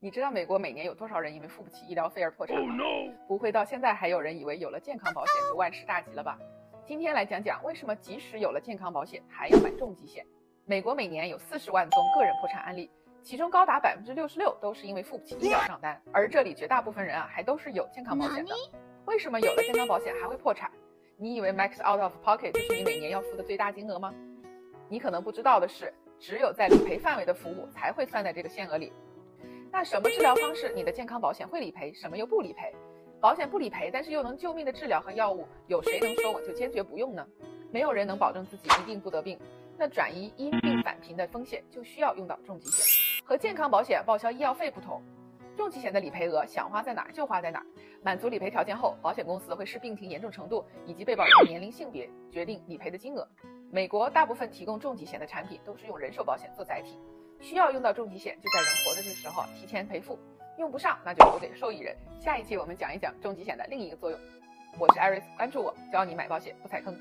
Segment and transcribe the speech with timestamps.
[0.00, 2.84] 你知道美国每年有多少人因为付不起医疗费而破产吗？
[3.26, 6.38] 不会到现在还有人以为有了健康保险就万事大吉了吧？
[6.86, 10.24] 今天来讲讲为什么即使有了健康保险还要买重疾险。
[10.66, 12.88] 美国每年有四十万宗个人破产案例，
[13.24, 18.54] 其中高达百分之六十六都是因为付不起医疗账单，而这里绝大部分人啊还都是有健康保险的。
[19.06, 20.70] 为什么有了健康保险还会破产？
[21.16, 24.14] 你以为 max out of pocket 就是你每年要付的最大金额吗？
[24.88, 28.92] 你可能不知道的是，只有在理赔范围的服务才会算在这个限额里。
[29.70, 32.74] 那什么治疗方式你的健康保险会理赔，什么又不理赔？
[33.20, 37.26] 保险不理赔，但是又能救命的治疗和药物，有谁能说我就坚决不用呢？
[37.70, 39.38] 没有人能保证自己一定不得病。
[39.76, 43.24] 那转移因病返贫的风险就需要用到重疾险。
[43.24, 45.02] 和健康保险报销医药费不同，
[45.56, 47.66] 重疾险的理赔额想花在哪儿就花在哪儿。
[48.02, 53.28] 满足理赔条件后，保险公司会视病情严重程度以及被保人的年龄、性别决定理赔的金额。
[53.70, 56.98] 美国大部分提供重疾险的产品都是用人寿保险做载体。
[57.40, 60.18] 需要用到重疾险，就在人活着的时候提前赔付；
[60.58, 61.96] 用不上，那就留给受益人。
[62.20, 64.18] 下一期我们讲一讲重疾险的另一个作用。
[64.78, 66.94] 我是艾瑞斯，关注我，教你买保险不踩坑。